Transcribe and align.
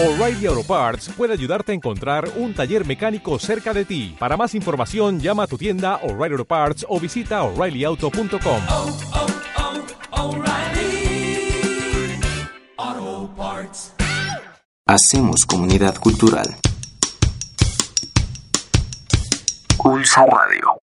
O'Reilly 0.00 0.46
Auto 0.46 0.62
Parts 0.62 1.08
puede 1.08 1.32
ayudarte 1.32 1.72
a 1.72 1.74
encontrar 1.74 2.28
un 2.36 2.54
taller 2.54 2.86
mecánico 2.86 3.36
cerca 3.40 3.74
de 3.74 3.84
ti. 3.84 4.14
Para 4.16 4.36
más 4.36 4.54
información, 4.54 5.18
llama 5.18 5.42
a 5.42 5.46
tu 5.48 5.58
tienda 5.58 5.96
O'Reilly 6.04 6.34
Auto 6.34 6.44
Parts 6.44 6.86
o 6.88 7.00
visita 7.00 7.42
oreillyauto.com. 7.42 8.62
oh, 8.70 8.96
oh, 12.78 13.30
Parts. 13.36 13.92
Hacemos 14.86 15.44
comunidad 15.44 15.96
cultural. 15.96 16.46
Pulso 19.76 20.20
Radio. 20.26 20.80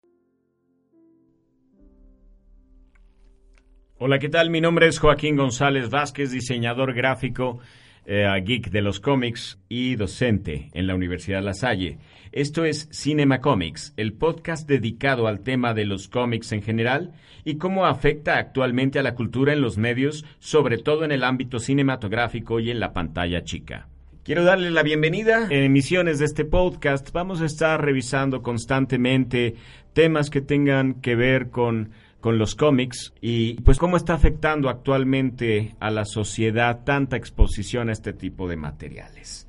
Hola, 3.97 4.19
¿qué 4.19 4.29
tal? 4.29 4.49
Mi 4.49 4.61
nombre 4.61 4.87
es 4.87 4.99
Joaquín 4.99 5.35
González 5.35 5.89
Vázquez, 5.89 6.31
diseñador 6.31 6.93
gráfico, 6.93 7.59
eh, 8.05 8.27
geek 8.43 8.71
de 8.71 8.81
los 8.81 8.99
cómics 8.99 9.59
y 9.69 9.95
docente 9.95 10.69
en 10.73 10.87
la 10.87 10.95
Universidad 10.95 11.43
La 11.43 11.53
Salle. 11.53 11.97
Esto 12.31 12.65
es 12.65 12.87
Cinema 12.91 13.41
Comics, 13.41 13.93
el 13.97 14.13
podcast 14.13 14.67
dedicado 14.67 15.27
al 15.27 15.41
tema 15.41 15.73
de 15.73 15.85
los 15.85 16.07
cómics 16.07 16.51
en 16.51 16.61
general 16.61 17.13
y 17.43 17.57
cómo 17.57 17.85
afecta 17.85 18.37
actualmente 18.37 18.99
a 18.99 19.03
la 19.03 19.15
cultura 19.15 19.53
en 19.53 19.61
los 19.61 19.77
medios, 19.77 20.25
sobre 20.39 20.77
todo 20.77 21.03
en 21.03 21.11
el 21.11 21.23
ámbito 21.23 21.59
cinematográfico 21.59 22.59
y 22.59 22.71
en 22.71 22.79
la 22.79 22.93
pantalla 22.93 23.43
chica. 23.43 23.87
Quiero 24.23 24.43
darle 24.43 24.69
la 24.69 24.83
bienvenida. 24.83 25.47
En 25.49 25.63
emisiones 25.63 26.19
de 26.19 26.25
este 26.25 26.45
podcast 26.45 27.11
vamos 27.11 27.41
a 27.41 27.45
estar 27.45 27.83
revisando 27.83 28.43
constantemente 28.43 29.55
temas 29.93 30.29
que 30.29 30.41
tengan 30.41 31.01
que 31.01 31.15
ver 31.15 31.49
con 31.49 31.89
con 32.21 32.37
los 32.37 32.55
cómics 32.55 33.13
y 33.19 33.55
pues 33.61 33.77
cómo 33.77 33.97
está 33.97 34.13
afectando 34.13 34.69
actualmente 34.69 35.75
a 35.79 35.89
la 35.89 36.05
sociedad 36.05 36.83
tanta 36.85 37.17
exposición 37.17 37.89
a 37.89 37.91
este 37.91 38.13
tipo 38.13 38.47
de 38.47 38.55
materiales. 38.55 39.47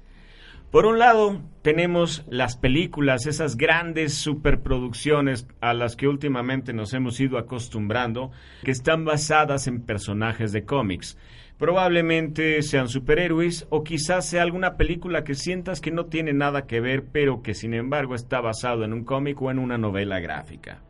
Por 0.73 0.87
un 0.87 0.99
lado, 0.99 1.43
tenemos 1.61 2.25
las 2.31 2.57
películas, 2.57 3.27
esas 3.27 3.59
grandes 3.59 4.15
superproducciones 4.15 5.47
a 5.61 5.75
las 5.75 5.97
que 5.97 6.09
últimamente 6.09 6.73
nos 6.73 6.95
hemos 6.95 7.21
ido 7.21 7.37
acostumbrando, 7.37 8.31
que 8.65 8.71
están 8.71 9.05
basadas 9.05 9.67
en 9.67 9.83
personajes 9.83 10.51
de 10.51 10.65
cómics. 10.65 11.19
Probablemente 11.59 12.63
sean 12.63 12.89
superhéroes 12.89 13.67
o 13.69 13.85
quizás 13.85 14.27
sea 14.27 14.43
alguna 14.43 14.79
película 14.79 15.25
que 15.25 15.35
sientas 15.35 15.83
que 15.83 15.91
no 15.91 16.07
tiene 16.07 16.33
nada 16.33 16.67
que 16.67 16.81
ver, 16.81 17.05
pero 17.05 17.43
que 17.43 17.53
sin 17.53 17.75
embargo 17.75 18.15
está 18.15 18.41
basado 18.41 18.83
en 18.83 18.95
un 18.95 19.05
cómic 19.05 19.43
o 19.43 19.51
en 19.51 19.59
una 19.59 19.77
novela 19.77 20.21
gráfica. 20.21 20.81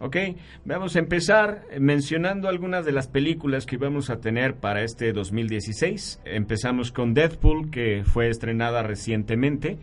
Ok, 0.00 0.16
vamos 0.64 0.96
a 0.96 0.98
empezar 0.98 1.62
mencionando 1.78 2.48
algunas 2.48 2.84
de 2.84 2.90
las 2.90 3.06
películas 3.06 3.64
que 3.64 3.76
vamos 3.76 4.10
a 4.10 4.18
tener 4.18 4.56
para 4.56 4.82
este 4.82 5.12
2016. 5.12 6.20
Empezamos 6.24 6.90
con 6.90 7.14
Deadpool, 7.14 7.70
que 7.70 8.02
fue 8.04 8.28
estrenada 8.28 8.82
recientemente. 8.82 9.78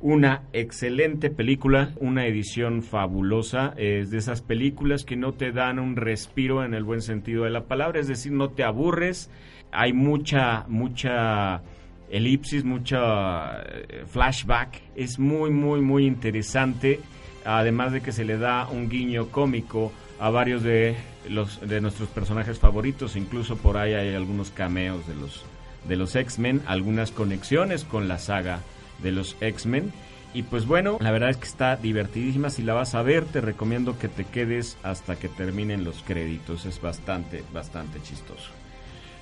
Una 0.00 0.42
excelente 0.52 1.30
película, 1.30 1.92
una 2.00 2.26
edición 2.26 2.82
fabulosa. 2.82 3.72
Es 3.76 4.10
de 4.10 4.18
esas 4.18 4.42
películas 4.42 5.04
que 5.04 5.16
no 5.16 5.32
te 5.32 5.52
dan 5.52 5.78
un 5.78 5.94
respiro 5.94 6.64
en 6.64 6.74
el 6.74 6.82
buen 6.82 7.00
sentido 7.00 7.44
de 7.44 7.50
la 7.50 7.66
palabra, 7.66 8.00
es 8.00 8.08
decir, 8.08 8.32
no 8.32 8.50
te 8.50 8.64
aburres. 8.64 9.30
Hay 9.70 9.92
mucha, 9.92 10.66
mucha 10.66 11.62
elipsis, 12.10 12.64
mucha 12.64 13.62
eh, 13.62 14.02
flashback. 14.06 14.82
Es 14.96 15.20
muy, 15.20 15.50
muy, 15.50 15.80
muy 15.80 16.04
interesante 16.04 16.98
además 17.44 17.92
de 17.92 18.00
que 18.00 18.12
se 18.12 18.24
le 18.24 18.38
da 18.38 18.68
un 18.68 18.88
guiño 18.88 19.28
cómico 19.28 19.92
a 20.18 20.30
varios 20.30 20.62
de 20.62 20.96
los 21.28 21.60
de 21.60 21.80
nuestros 21.80 22.08
personajes 22.08 22.58
favoritos, 22.58 23.16
incluso 23.16 23.56
por 23.56 23.76
ahí 23.76 23.94
hay 23.94 24.14
algunos 24.14 24.50
cameos 24.50 25.06
de 25.06 25.14
los 25.14 25.44
de 25.88 25.96
los 25.96 26.14
X-Men, 26.14 26.62
algunas 26.66 27.10
conexiones 27.10 27.84
con 27.84 28.08
la 28.08 28.18
saga 28.18 28.60
de 29.02 29.12
los 29.12 29.36
X-Men. 29.40 29.92
Y 30.34 30.44
pues 30.44 30.66
bueno, 30.66 30.96
la 31.00 31.10
verdad 31.10 31.30
es 31.30 31.36
que 31.36 31.46
está 31.46 31.76
divertidísima, 31.76 32.48
si 32.48 32.62
la 32.62 32.72
vas 32.72 32.94
a 32.94 33.02
ver 33.02 33.24
te 33.26 33.40
recomiendo 33.40 33.98
que 33.98 34.08
te 34.08 34.24
quedes 34.24 34.78
hasta 34.82 35.16
que 35.16 35.28
terminen 35.28 35.84
los 35.84 36.02
créditos, 36.02 36.64
es 36.64 36.80
bastante 36.80 37.44
bastante 37.52 38.00
chistoso. 38.02 38.50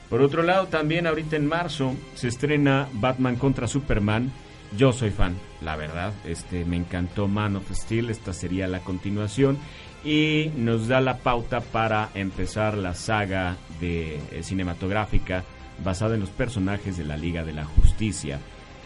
Por 0.09 0.23
otro 0.23 0.43
lado, 0.43 0.67
también 0.67 1.07
ahorita 1.07 1.37
en 1.37 1.47
marzo 1.47 1.95
se 2.15 2.29
estrena 2.29 2.89
Batman 2.95 3.37
contra 3.37 3.69
Superman 3.69 4.31
yo 4.77 4.93
soy 4.93 5.11
fan, 5.11 5.37
la 5.61 5.77
verdad. 5.77 6.13
Este 6.25 6.65
me 6.65 6.77
encantó 6.77 7.29
Man 7.29 7.57
of 7.57 7.71
Steel, 7.73 8.11
esta 8.11 8.33
sería 8.33 8.69
la 8.69 8.81
continuación 8.81 9.59
y 10.05 10.51
nos 10.57 10.89
da 10.89 11.01
la 11.01 11.19
pauta 11.19 11.61
para 11.61 12.11
empezar 12.15 12.77
la 12.77 12.95
saga 12.95 13.57
de 13.81 14.17
eh, 14.17 14.43
cinematográfica 14.43 15.45
basada 15.85 16.15
en 16.15 16.21
los 16.21 16.31
personajes 16.31 16.97
de 16.97 17.05
la 17.05 17.17
Liga 17.17 17.45
de 17.45 17.53
la 17.53 17.65
Justicia. 17.65 18.39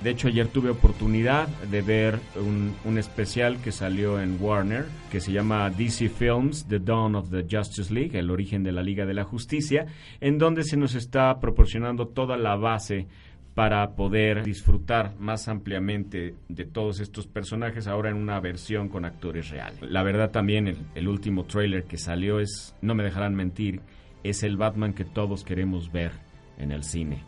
De 0.02 0.10
hecho, 0.10 0.28
ayer 0.28 0.48
tuve 0.48 0.70
oportunidad 0.70 1.48
de 1.48 1.80
ver 1.80 2.18
un, 2.36 2.74
un, 2.84 2.98
especial 2.98 3.58
que 3.62 3.72
salió 3.72 4.20
en 4.20 4.36
Warner, 4.40 4.86
que 5.10 5.20
se 5.20 5.32
llama 5.32 5.70
DC 5.70 6.08
Films, 6.08 6.66
The 6.68 6.80
Dawn 6.80 7.14
of 7.14 7.30
the 7.30 7.46
Justice 7.48 7.94
League, 7.94 8.18
el 8.18 8.30
origen 8.30 8.64
de 8.64 8.72
la 8.72 8.82
Liga 8.82 9.06
de 9.06 9.14
la 9.14 9.24
Justicia, 9.24 9.86
en 10.20 10.36
donde 10.36 10.64
se 10.64 10.76
nos 10.76 10.94
está 10.94 11.38
proporcionando 11.40 12.08
toda 12.08 12.36
la 12.36 12.56
base 12.56 13.06
para 13.54 13.94
poder 13.94 14.42
disfrutar 14.42 15.14
más 15.18 15.46
ampliamente 15.48 16.34
de 16.48 16.64
todos 16.64 16.98
estos 17.00 17.28
personajes 17.28 17.86
ahora 17.86 18.10
en 18.10 18.16
una 18.16 18.40
versión 18.40 18.88
con 18.88 19.04
actores 19.04 19.50
reales. 19.50 19.80
La 19.82 20.02
verdad 20.02 20.32
también 20.32 20.76
el, 20.94 21.08
último 21.08 21.44
trailer 21.44 21.84
que 21.84 21.96
salió 21.96 22.40
es, 22.40 22.74
no 22.82 22.94
me 22.94 23.04
dejarán 23.04 23.34
mentir, 23.34 23.80
es 24.24 24.42
el 24.42 24.56
Batman 24.56 24.92
que 24.92 25.04
todos 25.04 25.44
queremos 25.44 25.92
ver 25.92 26.10
en 26.58 26.72
el 26.72 26.82
cine. 26.82 27.22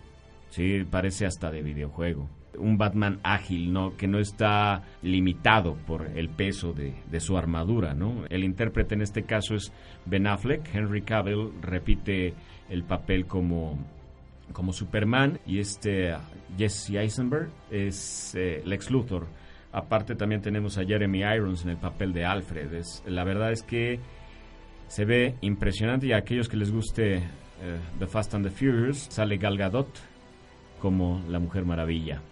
Sí, 0.48 0.84
parece 0.90 1.26
hasta 1.26 1.50
de 1.50 1.62
videojuego. 1.62 2.28
Un 2.58 2.78
Batman 2.78 3.20
ágil, 3.22 3.72
¿no? 3.72 3.96
Que 3.96 4.08
no 4.08 4.18
está 4.18 4.82
limitado 5.02 5.76
por 5.86 6.06
el 6.16 6.30
peso 6.30 6.72
de, 6.72 6.94
de 7.10 7.20
su 7.20 7.36
armadura, 7.36 7.92
¿no? 7.92 8.24
El 8.30 8.44
intérprete 8.44 8.94
en 8.94 9.02
este 9.02 9.24
caso 9.24 9.54
es 9.54 9.72
Ben 10.06 10.26
Affleck. 10.26 10.74
Henry 10.74 11.02
Cavill 11.02 11.52
repite 11.60 12.32
el 12.70 12.82
papel 12.82 13.26
como 13.26 13.78
como 14.52 14.72
Superman 14.72 15.38
y 15.46 15.58
este 15.58 16.14
Jesse 16.56 16.90
Eisenberg 16.90 17.48
es 17.70 18.34
eh, 18.34 18.62
Lex 18.64 18.90
Luthor. 18.90 19.26
Aparte 19.72 20.14
también 20.14 20.40
tenemos 20.40 20.78
a 20.78 20.84
Jeremy 20.84 21.20
Irons 21.20 21.64
en 21.64 21.70
el 21.70 21.76
papel 21.76 22.12
de 22.12 22.24
Alfred. 22.24 22.82
La 23.06 23.24
verdad 23.24 23.52
es 23.52 23.62
que 23.62 24.00
se 24.88 25.04
ve 25.04 25.34
impresionante 25.40 26.06
y 26.06 26.12
a 26.12 26.18
aquellos 26.18 26.48
que 26.48 26.56
les 26.56 26.70
guste 26.70 27.16
eh, 27.16 27.22
The 27.98 28.06
Fast 28.06 28.34
and 28.34 28.46
the 28.46 28.50
Furious 28.50 29.06
sale 29.10 29.36
Gal 29.36 29.58
Gadot 29.58 29.88
como 30.80 31.22
la 31.28 31.38
Mujer 31.38 31.64
Maravilla. 31.64 32.22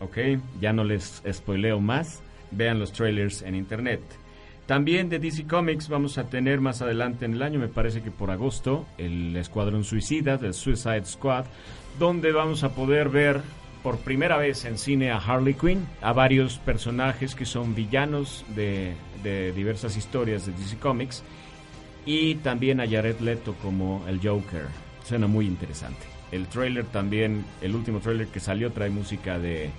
Ok, 0.00 0.18
ya 0.60 0.72
no 0.72 0.84
les 0.84 1.22
spoileo 1.30 1.80
más. 1.80 2.22
Vean 2.50 2.78
los 2.78 2.92
trailers 2.92 3.42
en 3.42 3.54
internet. 3.54 4.00
También 4.68 5.08
de 5.08 5.18
DC 5.18 5.46
Comics 5.46 5.88
vamos 5.88 6.18
a 6.18 6.24
tener 6.24 6.60
más 6.60 6.82
adelante 6.82 7.24
en 7.24 7.32
el 7.32 7.42
año, 7.42 7.58
me 7.58 7.68
parece 7.68 8.02
que 8.02 8.10
por 8.10 8.30
agosto, 8.30 8.84
el 8.98 9.34
Escuadrón 9.34 9.82
Suicida, 9.82 10.36
del 10.36 10.52
Suicide 10.52 11.06
Squad, 11.06 11.46
donde 11.98 12.32
vamos 12.32 12.64
a 12.64 12.74
poder 12.74 13.08
ver 13.08 13.40
por 13.82 13.96
primera 13.96 14.36
vez 14.36 14.66
en 14.66 14.76
cine 14.76 15.10
a 15.10 15.16
Harley 15.16 15.54
Quinn, 15.54 15.86
a 16.02 16.12
varios 16.12 16.58
personajes 16.58 17.34
que 17.34 17.46
son 17.46 17.74
villanos 17.74 18.44
de, 18.54 18.92
de 19.22 19.52
diversas 19.54 19.96
historias 19.96 20.44
de 20.44 20.52
DC 20.52 20.76
Comics, 20.76 21.24
y 22.04 22.34
también 22.34 22.82
a 22.82 22.86
Jared 22.86 23.20
Leto 23.20 23.54
como 23.62 24.04
el 24.06 24.20
Joker. 24.20 24.66
Suena 25.02 25.26
muy 25.26 25.46
interesante. 25.46 26.04
El 26.30 26.46
trailer 26.46 26.84
también, 26.84 27.42
el 27.62 27.74
último 27.74 28.00
trailer 28.00 28.26
que 28.26 28.38
salió 28.38 28.70
trae 28.70 28.90
música 28.90 29.38
de 29.38 29.70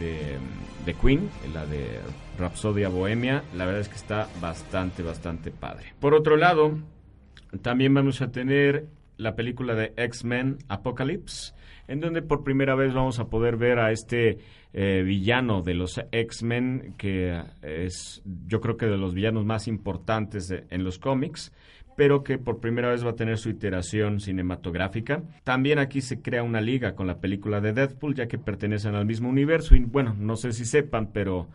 de, 0.00 0.38
de, 0.84 0.94
Queen, 0.94 1.30
la 1.54 1.64
de 1.66 2.00
Rapsodia 2.38 2.88
Bohemia, 2.88 3.44
la 3.54 3.66
verdad 3.66 3.82
es 3.82 3.88
que 3.88 3.96
está 3.96 4.28
bastante, 4.40 5.02
bastante 5.02 5.52
padre. 5.52 5.92
Por 6.00 6.14
otro 6.14 6.36
lado, 6.36 6.78
también 7.62 7.94
vamos 7.94 8.20
a 8.22 8.32
tener 8.32 8.86
la 9.16 9.36
película 9.36 9.74
de 9.74 9.92
X-Men 9.96 10.58
Apocalypse, 10.68 11.52
en 11.86 12.00
donde 12.00 12.22
por 12.22 12.42
primera 12.42 12.74
vez 12.74 12.94
vamos 12.94 13.18
a 13.18 13.28
poder 13.28 13.56
ver 13.56 13.78
a 13.78 13.92
este 13.92 14.38
eh, 14.72 15.02
villano 15.02 15.62
de 15.62 15.74
los 15.74 16.00
X-Men, 16.10 16.94
que 16.96 17.42
es 17.62 18.22
yo 18.46 18.60
creo 18.60 18.76
que 18.76 18.86
de 18.86 18.96
los 18.96 19.14
villanos 19.14 19.44
más 19.44 19.68
importantes 19.68 20.50
en 20.50 20.84
los 20.84 20.98
cómics 20.98 21.52
pero 22.00 22.24
que 22.24 22.38
por 22.38 22.60
primera 22.60 22.88
vez 22.88 23.04
va 23.04 23.10
a 23.10 23.14
tener 23.14 23.36
su 23.36 23.50
iteración 23.50 24.20
cinematográfica. 24.20 25.22
También 25.44 25.78
aquí 25.78 26.00
se 26.00 26.22
crea 26.22 26.42
una 26.42 26.62
liga 26.62 26.94
con 26.94 27.06
la 27.06 27.20
película 27.20 27.60
de 27.60 27.74
Deadpool, 27.74 28.14
ya 28.14 28.26
que 28.26 28.38
pertenecen 28.38 28.94
al 28.94 29.04
mismo 29.04 29.28
universo. 29.28 29.76
Y 29.76 29.80
bueno, 29.80 30.16
no 30.18 30.36
sé 30.36 30.54
si 30.54 30.64
sepan, 30.64 31.10
pero 31.12 31.48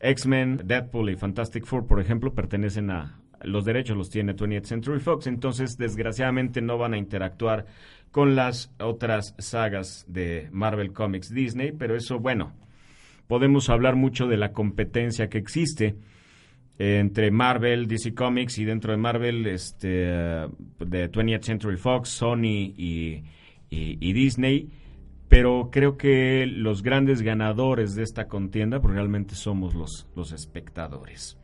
X-Men, 0.00 0.62
Deadpool 0.64 1.10
y 1.10 1.16
Fantastic 1.16 1.66
Four, 1.66 1.86
por 1.86 2.00
ejemplo, 2.00 2.32
pertenecen 2.32 2.90
a. 2.90 3.20
Los 3.42 3.66
derechos 3.66 3.94
los 3.94 4.08
tiene 4.08 4.34
20th 4.34 4.64
Century 4.64 5.00
Fox, 5.00 5.26
entonces 5.26 5.76
desgraciadamente 5.76 6.62
no 6.62 6.78
van 6.78 6.94
a 6.94 6.96
interactuar 6.96 7.66
con 8.10 8.34
las 8.34 8.72
otras 8.78 9.34
sagas 9.36 10.06
de 10.08 10.48
Marvel 10.50 10.94
Comics 10.94 11.28
Disney, 11.28 11.72
pero 11.72 11.94
eso, 11.94 12.20
bueno, 12.20 12.54
podemos 13.28 13.68
hablar 13.68 13.96
mucho 13.96 14.28
de 14.28 14.38
la 14.38 14.52
competencia 14.52 15.28
que 15.28 15.36
existe 15.36 15.96
entre 16.82 17.30
Marvel, 17.30 17.86
DC 17.86 18.14
Comics 18.14 18.56
y 18.56 18.64
dentro 18.64 18.92
de 18.92 18.96
Marvel, 18.96 19.46
este, 19.46 19.88
de 19.88 21.12
20th 21.12 21.42
Century 21.42 21.76
Fox, 21.76 22.08
Sony 22.08 22.72
y, 22.74 23.22
Disney. 23.70 24.70
pero 25.28 25.68
creo 25.70 25.98
que 25.98 26.46
los 26.46 26.82
grandes 26.82 27.20
ganadores 27.20 27.94
de 27.94 28.02
esta 28.02 28.28
contienda 28.28 28.80
pues 28.80 28.94
realmente 28.94 29.34
somos 29.34 29.74
los, 29.74 30.08
los 30.16 30.32
espectadores. 30.32 31.36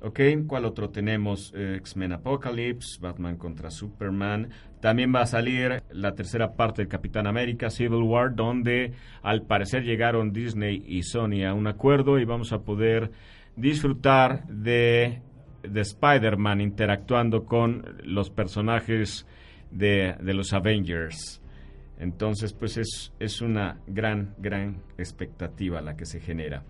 Ok, 0.00 0.20
¿cuál 0.46 0.64
otro 0.64 0.88
tenemos? 0.88 1.52
Eh, 1.54 1.76
X-Men 1.76 2.12
Apocalypse, 2.12 2.98
Batman 3.00 3.36
contra 3.36 3.70
Superman. 3.70 4.48
También 4.80 5.14
va 5.14 5.20
a 5.20 5.26
salir 5.26 5.82
la 5.90 6.14
tercera 6.14 6.56
parte 6.56 6.82
de 6.82 6.88
Capitán 6.88 7.26
América, 7.26 7.68
Civil 7.68 8.02
War, 8.02 8.34
donde 8.34 8.92
al 9.22 9.42
parecer 9.42 9.84
llegaron 9.84 10.32
Disney 10.32 10.82
y 10.86 11.02
Sony 11.02 11.44
a 11.46 11.52
un 11.52 11.66
acuerdo 11.66 12.18
y 12.18 12.24
vamos 12.24 12.52
a 12.52 12.62
poder 12.62 13.10
disfrutar 13.56 14.46
de, 14.48 15.20
de 15.62 15.80
Spider-Man 15.80 16.60
interactuando 16.60 17.44
con 17.44 17.96
los 18.04 18.30
personajes 18.30 19.26
de, 19.70 20.14
de 20.20 20.34
los 20.34 20.52
Avengers. 20.52 21.40
Entonces, 21.98 22.52
pues 22.52 22.76
es, 22.76 23.12
es 23.20 23.40
una 23.40 23.78
gran, 23.86 24.34
gran 24.38 24.82
expectativa 24.98 25.80
la 25.80 25.96
que 25.96 26.06
se 26.06 26.20
genera. 26.20 26.64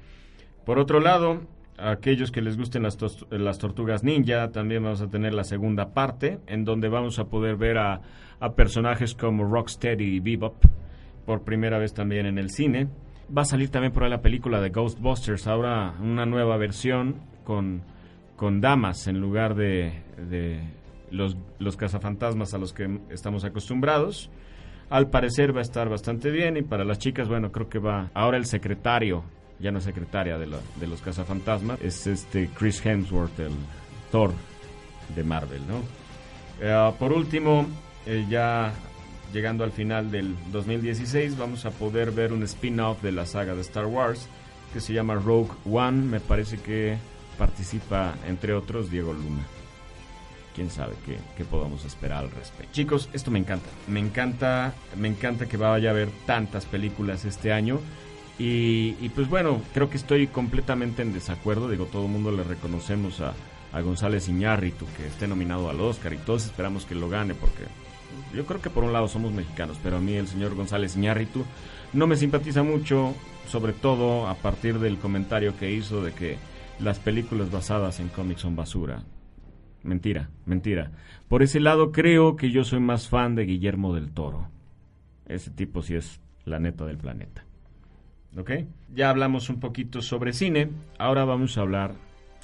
Por 0.64 0.78
otro 0.78 1.00
lado, 1.00 1.40
a 1.78 1.90
aquellos 1.90 2.30
que 2.30 2.42
les 2.42 2.56
gusten 2.56 2.82
las, 2.82 2.98
las 3.30 3.58
tortugas 3.58 4.04
ninja, 4.04 4.50
también 4.50 4.82
vamos 4.82 5.00
a 5.00 5.08
tener 5.08 5.34
la 5.34 5.44
segunda 5.44 5.92
parte, 5.92 6.40
en 6.46 6.64
donde 6.64 6.88
vamos 6.88 7.18
a 7.18 7.24
poder 7.24 7.56
ver 7.56 7.78
a, 7.78 8.00
a 8.38 8.54
personajes 8.54 9.14
como 9.14 9.44
Rocksteady 9.44 10.16
y 10.16 10.20
Bebop, 10.20 10.64
por 11.26 11.42
primera 11.42 11.78
vez 11.78 11.94
también 11.94 12.26
en 12.26 12.38
el 12.38 12.50
cine. 12.50 12.88
Va 13.36 13.42
a 13.42 13.44
salir 13.46 13.70
también 13.70 13.92
por 13.92 14.04
ahí 14.04 14.10
la 14.10 14.20
película 14.20 14.60
de 14.60 14.70
Ghostbusters, 14.70 15.46
ahora 15.46 15.94
una 16.00 16.26
nueva 16.26 16.56
versión 16.56 17.16
con, 17.44 17.82
con 18.36 18.60
damas 18.60 19.06
en 19.06 19.20
lugar 19.20 19.54
de, 19.54 20.02
de 20.28 20.60
los, 21.10 21.36
los 21.58 21.76
cazafantasmas 21.76 22.52
a 22.54 22.58
los 22.58 22.72
que 22.72 23.00
estamos 23.10 23.44
acostumbrados. 23.44 24.30
Al 24.90 25.08
parecer 25.08 25.54
va 25.54 25.60
a 25.60 25.62
estar 25.62 25.88
bastante 25.88 26.30
bien 26.30 26.56
y 26.58 26.62
para 26.62 26.84
las 26.84 26.98
chicas, 26.98 27.28
bueno, 27.28 27.50
creo 27.50 27.68
que 27.70 27.78
va 27.78 28.10
ahora 28.12 28.36
el 28.36 28.44
secretario, 28.44 29.24
ya 29.58 29.70
no 29.72 29.80
secretaria 29.80 30.36
de, 30.36 30.46
la- 30.46 30.58
de 30.78 30.86
los 30.86 31.00
cazafantasmas, 31.00 31.80
es 31.80 32.06
este 32.06 32.48
Chris 32.48 32.84
Hemsworth, 32.84 33.40
el 33.40 33.52
Thor 34.12 34.32
de 35.16 35.24
Marvel, 35.24 35.62
¿no? 35.66 35.80
Eh, 36.60 36.92
por 36.98 37.12
último, 37.12 37.66
eh, 38.06 38.26
ya 38.28 38.72
llegando 39.32 39.64
al 39.64 39.72
final 39.72 40.10
del 40.10 40.34
2016, 40.52 41.36
vamos 41.36 41.64
a 41.66 41.70
poder 41.70 42.12
ver 42.12 42.32
un 42.32 42.42
spin-off 42.42 43.02
de 43.02 43.12
la 43.12 43.26
saga 43.26 43.54
de 43.54 43.60
Star 43.62 43.86
Wars 43.86 44.28
que 44.72 44.80
se 44.80 44.92
llama 44.92 45.14
Rogue 45.14 45.52
One. 45.70 46.02
Me 46.02 46.20
parece 46.20 46.58
que 46.58 46.96
participa, 47.38 48.14
entre 48.26 48.54
otros, 48.54 48.90
Diego 48.90 49.12
Luna. 49.12 49.44
Quién 50.54 50.70
sabe 50.70 50.94
qué, 51.04 51.18
qué 51.36 51.44
podamos 51.44 51.84
esperar 51.84 52.24
al 52.24 52.30
respecto. 52.30 52.72
Chicos, 52.72 53.08
esto 53.12 53.30
me 53.30 53.38
encanta. 53.38 53.68
Me 53.88 54.00
encanta, 54.00 54.74
me 54.96 55.08
encanta 55.08 55.46
que 55.46 55.56
vaya 55.56 55.90
a 55.90 55.92
haber 55.92 56.10
tantas 56.26 56.64
películas 56.64 57.24
este 57.24 57.52
año. 57.52 57.80
Y, 58.38 59.08
pues 59.10 59.28
bueno, 59.28 59.62
creo 59.72 59.88
que 59.88 59.96
estoy 59.96 60.26
completamente 60.26 61.02
en 61.02 61.12
desacuerdo. 61.12 61.68
Digo, 61.68 61.86
todo 61.86 62.06
el 62.06 62.10
mundo 62.10 62.32
le 62.32 62.42
reconocemos 62.42 63.20
a, 63.20 63.32
a 63.72 63.80
González 63.80 64.28
Iñárritu 64.28 64.86
que 64.96 65.06
esté 65.06 65.28
nominado 65.28 65.70
al 65.70 65.80
Oscar 65.80 66.12
y 66.12 66.18
todos 66.18 66.44
esperamos 66.44 66.84
que 66.84 66.96
lo 66.96 67.08
gane 67.08 67.34
porque 67.34 67.64
yo 68.34 68.46
creo 68.46 68.60
que 68.60 68.70
por 68.70 68.84
un 68.84 68.92
lado 68.92 69.08
somos 69.08 69.32
mexicanos, 69.32 69.78
pero 69.82 69.96
a 69.96 70.00
mí 70.00 70.14
el 70.14 70.26
señor 70.26 70.54
González 70.54 70.96
Iñárritu 70.96 71.44
no 71.92 72.06
me 72.06 72.16
simpatiza 72.16 72.62
mucho, 72.62 73.14
sobre 73.46 73.72
todo 73.72 74.28
a 74.28 74.34
partir 74.34 74.78
del 74.78 74.98
comentario 74.98 75.56
que 75.56 75.72
hizo 75.72 76.02
de 76.02 76.12
que 76.12 76.36
las 76.80 76.98
películas 76.98 77.50
basadas 77.50 78.00
en 78.00 78.08
cómics 78.08 78.40
son 78.40 78.56
basura. 78.56 79.02
Mentira, 79.82 80.30
mentira. 80.46 80.90
Por 81.28 81.42
ese 81.42 81.60
lado 81.60 81.92
creo 81.92 82.36
que 82.36 82.50
yo 82.50 82.64
soy 82.64 82.80
más 82.80 83.08
fan 83.08 83.34
de 83.34 83.44
Guillermo 83.44 83.94
del 83.94 84.10
Toro. 84.12 84.48
Ese 85.26 85.50
tipo 85.50 85.82
sí 85.82 85.94
es 85.94 86.20
la 86.44 86.58
neta 86.58 86.84
del 86.84 86.98
planeta. 86.98 87.44
¿Ok? 88.36 88.50
Ya 88.94 89.10
hablamos 89.10 89.48
un 89.48 89.60
poquito 89.60 90.02
sobre 90.02 90.32
cine, 90.32 90.70
ahora 90.98 91.24
vamos 91.24 91.56
a 91.56 91.60
hablar 91.60 91.94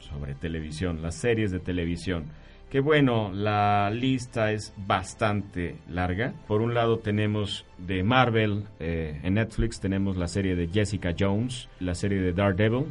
sobre 0.01 0.35
televisión, 0.35 1.03
las 1.03 1.17
series 1.17 1.51
de 1.51 1.61
televisión. 1.61 2.25
Que 2.71 2.79
bueno, 2.79 3.33
la 3.33 3.91
lista 3.91 4.53
es 4.53 4.73
bastante 4.77 5.75
larga. 5.89 6.35
Por 6.47 6.63
un 6.63 6.73
lado 6.73 7.01
tenemos 7.01 7.67
de 7.79 8.05
Marvel, 8.05 8.65
eh, 8.79 9.19
en 9.25 9.35
Netflix 9.35 9.81
tenemos 9.81 10.17
la 10.17 10.29
serie 10.29 10.55
de 10.55 10.69
Jessica 10.69 11.13
Jones, 11.19 11.69
la 11.81 11.97
serie 11.97 12.21
de 12.21 12.33
Daredevil, 12.33 12.87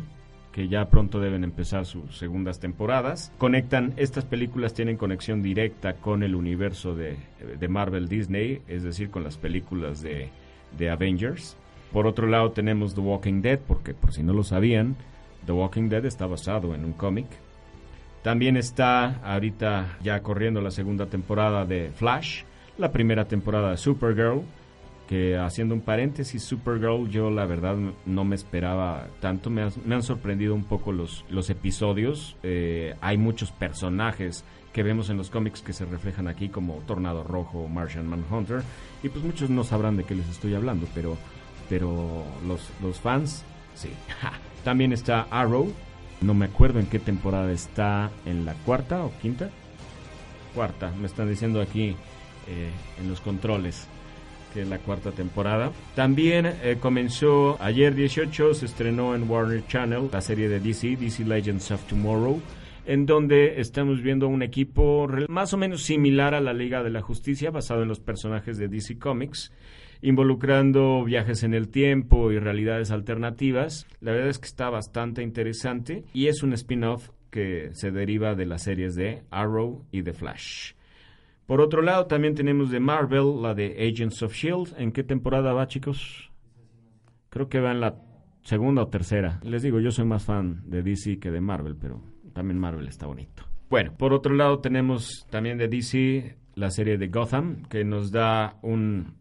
que 0.51 0.67
ya 0.67 0.89
pronto 0.89 1.21
deben 1.21 1.45
empezar 1.45 1.85
sus 1.85 2.17
segundas 2.17 2.59
temporadas. 2.59 3.31
Conectan, 3.37 3.93
estas 3.95 4.25
películas 4.25 4.73
tienen 4.73 4.97
conexión 4.97 5.41
directa 5.41 5.93
con 5.93 6.23
el 6.23 6.35
universo 6.35 6.93
de, 6.93 7.15
de 7.57 7.67
Marvel 7.69 8.09
Disney, 8.09 8.61
es 8.67 8.83
decir, 8.83 9.09
con 9.09 9.23
las 9.23 9.37
películas 9.37 10.01
de, 10.01 10.29
de 10.77 10.89
Avengers. 10.89 11.55
Por 11.93 12.05
otro 12.05 12.27
lado 12.27 12.51
tenemos 12.51 12.95
The 12.95 13.01
Walking 13.01 13.41
Dead, 13.41 13.59
porque 13.65 13.93
por 13.93 14.11
si 14.11 14.23
no 14.23 14.33
lo 14.33 14.43
sabían, 14.43 14.97
The 15.45 15.53
Walking 15.53 15.87
Dead 15.87 16.05
está 16.05 16.27
basado 16.27 16.75
en 16.75 16.83
un 16.83 16.91
cómic. 16.91 17.27
También 18.21 18.57
está 18.57 19.21
ahorita 19.23 19.97
ya 20.01 20.21
corriendo 20.21 20.61
la 20.61 20.71
segunda 20.71 21.05
temporada 21.05 21.65
de 21.65 21.91
Flash, 21.91 22.43
la 22.77 22.91
primera 22.91 23.25
temporada 23.25 23.71
de 23.71 23.77
Supergirl, 23.77 24.43
que 25.07 25.37
haciendo 25.37 25.73
un 25.73 25.81
paréntesis, 25.81 26.43
Supergirl 26.43 27.09
yo 27.09 27.31
la 27.31 27.45
verdad 27.45 27.75
no 28.05 28.23
me 28.25 28.35
esperaba 28.35 29.07
tanto, 29.19 29.49
me, 29.49 29.63
han 29.63 30.03
sorprendido 30.03 30.53
un 30.53 30.65
poco 30.65 30.91
los, 30.91 31.25
los 31.29 31.49
episodios, 31.49 32.35
Eh, 32.43 32.93
hay 33.01 33.17
muchos 33.17 33.51
personajes 33.51 34.43
que 34.73 34.83
vemos 34.83 35.09
en 35.09 35.17
los 35.17 35.29
cómics 35.29 35.61
que 35.61 35.73
se 35.73 35.85
reflejan 35.85 36.27
aquí 36.27 36.49
como 36.49 36.75
Tornado 36.85 37.23
Rojo, 37.23 37.67
Martian 37.67 38.07
Manhunter, 38.07 38.61
y 39.01 39.09
pues 39.09 39.23
muchos 39.23 39.49
no 39.49 39.63
sabrán 39.63 39.97
de 39.97 40.03
qué 40.03 40.13
les 40.13 40.29
estoy 40.29 40.53
hablando, 40.53 40.87
pero, 40.93 41.17
pero 41.69 42.23
los, 42.45 42.69
los 42.81 42.99
fans, 42.99 43.43
sí. 43.73 43.89
También 44.63 44.93
está 44.93 45.25
Arrow, 45.31 45.73
no 46.21 46.33
me 46.33 46.45
acuerdo 46.45 46.79
en 46.79 46.87
qué 46.87 46.99
temporada 46.99 47.51
está, 47.51 48.11
en 48.25 48.45
la 48.45 48.53
cuarta 48.53 49.03
o 49.03 49.11
quinta. 49.21 49.49
Cuarta, 50.53 50.91
me 50.99 51.05
están 51.07 51.29
diciendo 51.29 51.61
aquí 51.61 51.95
eh, 52.47 52.69
en 52.99 53.09
los 53.09 53.21
controles 53.21 53.87
que 54.53 54.61
es 54.63 54.67
la 54.67 54.79
cuarta 54.79 55.11
temporada. 55.11 55.71
También 55.95 56.45
eh, 56.47 56.77
comenzó 56.79 57.57
ayer 57.61 57.93
18, 57.93 58.53
se 58.53 58.65
estrenó 58.65 59.15
en 59.15 59.29
Warner 59.29 59.65
Channel 59.67 60.09
la 60.11 60.21
serie 60.21 60.49
de 60.49 60.59
DC, 60.59 60.95
DC 60.95 61.23
Legends 61.25 61.71
of 61.71 61.83
Tomorrow, 61.83 62.41
en 62.85 63.05
donde 63.05 63.59
estamos 63.61 64.01
viendo 64.01 64.27
un 64.27 64.41
equipo 64.41 65.07
más 65.27 65.53
o 65.53 65.57
menos 65.57 65.83
similar 65.83 66.33
a 66.33 66.41
la 66.41 66.53
Liga 66.53 66.83
de 66.83 66.89
la 66.89 67.01
Justicia, 67.01 67.51
basado 67.51 67.83
en 67.83 67.87
los 67.89 67.99
personajes 67.99 68.57
de 68.57 68.67
DC 68.67 68.97
Comics, 68.97 69.51
involucrando 70.01 71.03
viajes 71.03 71.43
en 71.43 71.53
el 71.53 71.69
tiempo 71.69 72.31
y 72.31 72.39
realidades 72.39 72.91
alternativas. 72.91 73.87
La 74.01 74.11
verdad 74.11 74.29
es 74.29 74.39
que 74.39 74.47
está 74.47 74.69
bastante 74.69 75.21
interesante 75.23 76.03
y 76.13 76.27
es 76.27 76.43
un 76.43 76.53
spin-off 76.53 77.09
que 77.29 77.69
se 77.73 77.91
deriva 77.91 78.35
de 78.35 78.45
las 78.45 78.63
series 78.63 78.95
de 78.95 79.23
Arrow 79.29 79.85
y 79.91 80.03
The 80.03 80.13
Flash. 80.13 80.73
Por 81.45 81.61
otro 81.61 81.81
lado, 81.81 82.05
también 82.05 82.35
tenemos 82.35 82.69
de 82.69 82.79
Marvel, 82.79 83.41
la 83.41 83.55
de 83.55 83.75
Agents 83.87 84.21
of 84.21 84.33
Shield. 84.33 84.75
¿En 84.77 84.91
qué 84.91 85.03
temporada 85.03 85.51
va, 85.51 85.67
chicos? 85.67 86.31
Creo 87.29 87.49
que 87.49 87.59
va 87.59 87.71
en 87.71 87.81
la 87.81 87.95
segunda 88.43 88.83
o 88.83 88.87
tercera. 88.87 89.39
Les 89.43 89.63
digo, 89.63 89.79
yo 89.79 89.91
soy 89.91 90.05
más 90.05 90.25
fan 90.25 90.61
de 90.65 90.83
DC 90.83 91.19
que 91.19 91.31
de 91.31 91.41
Marvel, 91.41 91.75
pero 91.75 92.01
también 92.33 92.59
Marvel 92.59 92.87
está 92.87 93.07
bonito. 93.07 93.43
Bueno, 93.69 93.93
por 93.97 94.13
otro 94.13 94.33
lado 94.33 94.59
tenemos 94.59 95.25
también 95.29 95.57
de 95.57 95.67
DC 95.67 96.35
la 96.55 96.71
serie 96.71 96.97
de 96.97 97.07
Gotham, 97.07 97.63
que 97.63 97.83
nos 97.83 98.11
da 98.11 98.57
un, 98.61 99.15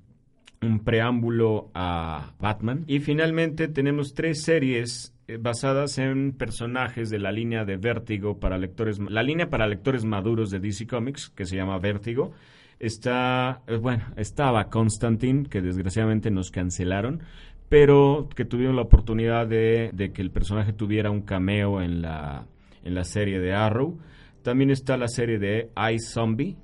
un 0.63 0.81
preámbulo 0.81 1.71
a 1.75 2.33
Batman. 2.41 2.85
Y 2.87 3.01
finalmente 3.01 3.69
tenemos 3.69 4.15
tres 4.15 4.43
series 4.43 5.15
eh, 5.27 5.37
basadas 5.39 5.99
en 5.99 6.33
personajes 6.33 7.11
de 7.11 7.19
la 7.19 7.33
línea 7.33 7.65
de 7.65 7.77
Vértigo 7.77 8.39
para 8.39 8.59
lectores, 8.59 8.99
la 8.99 9.23
línea 9.23 9.51
para 9.51 9.67
lectores 9.67 10.05
maduros 10.05 10.51
de 10.51 10.61
DC 10.61 10.87
Comics, 10.87 11.29
que 11.31 11.45
se 11.45 11.57
llama 11.57 11.79
Vértigo. 11.79 12.33
Está, 12.79 13.63
eh, 13.67 13.77
bueno, 13.77 14.05
estaba 14.17 14.69
Constantine, 14.69 15.45
que 15.49 15.61
desgraciadamente 15.61 16.31
nos 16.31 16.51
cancelaron, 16.51 17.23
pero 17.69 18.29
que 18.35 18.45
tuvieron 18.45 18.77
la 18.77 18.83
oportunidad 18.83 19.47
de, 19.47 19.93
que 20.15 20.23
el 20.23 20.31
personaje 20.31 20.73
tuviera 20.73 21.11
un 21.11 21.23
cameo 21.23 21.83
en 21.83 22.03
la, 22.03 22.47
en 22.85 22.95
la 22.95 23.05
serie 23.05 23.41
de 23.41 23.53
Arrow. 23.53 23.99
También 24.43 24.71
está 24.71 24.97
la 24.97 25.09
serie 25.09 25.39
de 25.39 25.71
Ice 25.93 26.13
Zombie, 26.13 26.57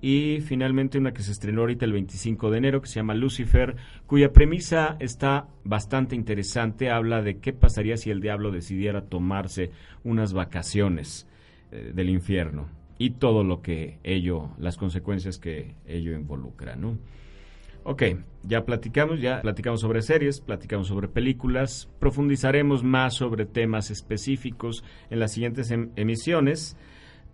y 0.00 0.40
finalmente 0.40 0.98
una 0.98 1.12
que 1.12 1.22
se 1.22 1.32
estrenó 1.32 1.62
ahorita 1.62 1.84
el 1.84 1.92
25 1.92 2.50
de 2.50 2.58
enero 2.58 2.80
que 2.80 2.88
se 2.88 2.96
llama 2.96 3.14
Lucifer, 3.14 3.76
cuya 4.06 4.32
premisa 4.32 4.96
está 5.00 5.48
bastante 5.64 6.16
interesante. 6.16 6.90
Habla 6.90 7.22
de 7.22 7.38
qué 7.38 7.52
pasaría 7.52 7.96
si 7.96 8.10
el 8.10 8.20
diablo 8.20 8.50
decidiera 8.50 9.02
tomarse 9.02 9.70
unas 10.04 10.32
vacaciones 10.32 11.26
eh, 11.72 11.92
del 11.94 12.10
infierno 12.10 12.68
y 12.98 13.10
todo 13.10 13.44
lo 13.44 13.62
que 13.62 13.98
ello, 14.04 14.50
las 14.58 14.76
consecuencias 14.76 15.38
que 15.38 15.74
ello 15.86 16.12
involucra, 16.12 16.76
¿no? 16.76 16.98
Ok, 17.82 18.02
ya 18.42 18.64
platicamos, 18.66 19.22
ya 19.22 19.40
platicamos 19.40 19.80
sobre 19.80 20.02
series, 20.02 20.40
platicamos 20.40 20.88
sobre 20.88 21.08
películas, 21.08 21.88
profundizaremos 21.98 22.84
más 22.84 23.14
sobre 23.14 23.46
temas 23.46 23.90
específicos 23.90 24.84
en 25.08 25.18
las 25.18 25.32
siguientes 25.32 25.70
em- 25.70 25.90
emisiones. 25.96 26.76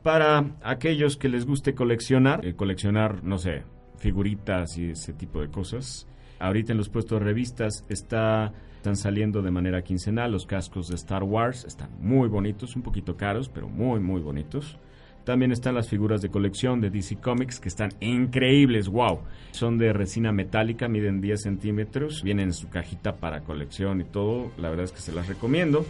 Para 0.07 0.55
aquellos 0.63 1.17
que 1.17 1.29
les 1.29 1.45
guste 1.45 1.75
coleccionar, 1.75 2.47
eh, 2.47 2.55
coleccionar, 2.55 3.25
no 3.25 3.39
sé, 3.39 3.65
figuritas 3.99 4.79
y 4.79 4.91
ese 4.91 5.13
tipo 5.13 5.41
de 5.41 5.49
cosas, 5.49 6.07
Ahorita 6.39 6.71
en 6.71 6.79
los 6.79 6.89
puestos 6.89 7.19
de 7.19 7.25
revistas 7.25 7.85
está, 7.89 8.53
están 8.77 8.95
saliendo 8.95 9.43
de 9.43 9.51
manera 9.51 9.83
quincenal 9.83 10.31
los 10.31 10.47
cascos 10.47 10.87
de 10.87 10.95
Star 10.95 11.25
Wars. 11.25 11.65
Están 11.65 11.91
muy 11.99 12.29
bonitos, 12.29 12.77
un 12.77 12.83
poquito 12.83 13.17
caros, 13.17 13.49
pero 13.49 13.69
muy, 13.69 13.99
muy 13.99 14.21
bonitos. 14.21 14.79
También 15.25 15.51
están 15.51 15.75
las 15.75 15.89
figuras 15.89 16.23
de 16.23 16.29
colección 16.29 16.81
de 16.81 16.91
DC 16.91 17.17
Comics 17.17 17.59
que 17.59 17.69
están 17.69 17.91
increíbles, 17.99 18.89
wow. 18.89 19.23
Son 19.51 19.77
de 19.77 19.93
resina 19.93 20.31
metálica, 20.31 20.87
miden 20.87 21.21
10 21.21 21.43
centímetros, 21.43 22.23
vienen 22.23 22.49
en 22.49 22.53
su 22.53 22.69
cajita 22.69 23.17
para 23.17 23.41
colección 23.41 24.01
y 24.03 24.05
todo. 24.05 24.53
La 24.57 24.69
verdad 24.69 24.85
es 24.85 24.93
que 24.93 25.01
se 25.01 25.13
las 25.13 25.27
recomiendo. 25.27 25.85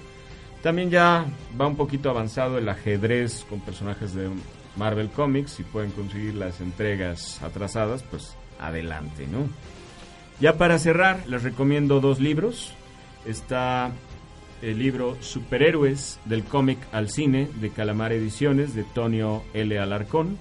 También 0.67 0.91
ya 0.91 1.25
va 1.61 1.69
un 1.69 1.77
poquito 1.77 2.11
avanzado 2.11 2.59
el 2.59 2.69
ajedrez 2.69 3.47
con 3.49 3.61
personajes 3.61 4.15
de 4.15 4.29
Marvel 4.75 5.11
Comics. 5.11 5.53
Si 5.53 5.63
pueden 5.63 5.93
conseguir 5.93 6.35
las 6.35 6.61
entregas 6.61 7.41
atrasadas, 7.41 8.03
pues 8.03 8.35
adelante, 8.59 9.29
¿no? 9.29 9.49
Ya 10.41 10.59
para 10.59 10.81
cerrar, 10.81 11.23
les 11.29 11.45
recomiendo 11.45 12.01
dos 12.01 12.19
libros. 12.19 12.75
Está 13.25 13.93
el 14.61 14.81
libro 14.81 15.17
Superhéroes 15.21 16.19
del 16.25 16.43
cómic 16.43 16.81
al 16.91 17.11
cine 17.11 17.49
de 17.61 17.71
Calamar 17.71 18.13
Ediciones 18.13 18.75
de 18.75 18.83
Tonio 18.83 19.45
L. 19.55 19.79
Alarcón 19.79 20.37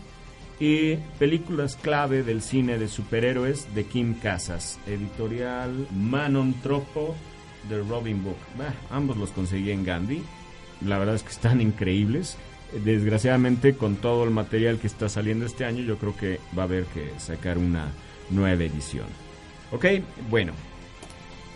y 0.59 0.95
Películas 1.19 1.77
clave 1.79 2.23
del 2.23 2.41
cine 2.41 2.79
de 2.79 2.87
superhéroes 2.87 3.75
de 3.75 3.85
Kim 3.85 4.15
Casas, 4.15 4.79
editorial 4.87 5.87
Manon 5.95 6.55
Tropo 6.63 7.15
de 7.69 7.81
Robin 7.83 8.23
Book. 8.23 8.37
ambos 8.89 9.17
los 9.17 9.31
conseguí 9.31 9.71
en 9.71 9.83
Gandhi. 9.83 10.23
La 10.85 10.97
verdad 10.97 11.15
es 11.15 11.23
que 11.23 11.29
están 11.29 11.61
increíbles. 11.61 12.37
Desgraciadamente 12.83 13.75
con 13.75 13.95
todo 13.95 14.23
el 14.23 14.31
material 14.31 14.79
que 14.79 14.87
está 14.87 15.07
saliendo 15.07 15.45
este 15.45 15.65
año 15.65 15.83
yo 15.83 15.97
creo 15.97 16.17
que 16.17 16.39
va 16.57 16.63
a 16.63 16.65
haber 16.65 16.85
que 16.85 17.11
sacar 17.19 17.57
una 17.57 17.87
nueva 18.31 18.63
edición. 18.63 19.05
Ok, 19.71 19.85
bueno, 20.29 20.53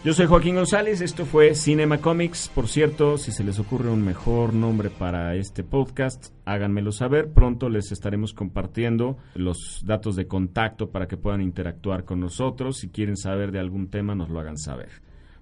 yo 0.02 0.14
soy 0.14 0.28
Joaquín 0.28 0.56
González, 0.56 1.02
esto 1.02 1.26
fue 1.26 1.54
Cinema 1.56 1.98
Comics. 1.98 2.50
Por 2.56 2.70
cierto, 2.70 3.18
si 3.18 3.34
se 3.34 3.44
les 3.44 3.60
ocurre 3.60 3.90
un 3.90 4.02
mejor 4.02 4.54
nombre 4.54 4.90
para 4.90 5.36
este 5.36 5.62
podcast, 5.62 6.34
háganmelo 6.46 6.94
saber. 6.94 7.34
Pronto 7.34 7.68
les 7.68 7.92
estaremos 7.92 8.34
compartiendo 8.34 9.18
los 9.36 9.84
datos 9.86 10.16
de 10.16 10.26
contacto 10.26 10.90
para 10.90 11.10
que 11.10 11.18
puedan 11.18 11.42
interactuar 11.42 12.06
con 12.06 12.22
nosotros. 12.22 12.78
Si 12.78 12.88
quieren 12.88 13.18
saber 13.18 13.52
de 13.52 13.60
algún 13.60 13.90
tema, 13.90 14.16
nos 14.16 14.30
lo 14.30 14.40
hagan 14.40 14.58
saber. 14.58 14.90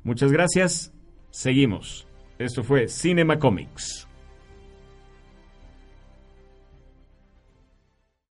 Muchas 0.07 0.31
gracias. 0.31 0.93
Seguimos. 1.31 2.07
Esto 2.39 2.63
fue 2.63 2.87
Cinema 2.87 3.39
Comics. 3.39 4.06